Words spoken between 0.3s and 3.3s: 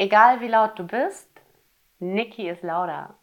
wie laut du bist, Niki ist lauter.